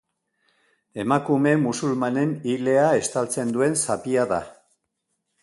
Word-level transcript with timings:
Emakume 1.03 1.51
musulmanen 1.65 2.33
ilea 2.55 2.87
estaltzen 3.03 3.53
duen 3.59 3.79
zapia 3.85 4.27
da. 4.35 4.43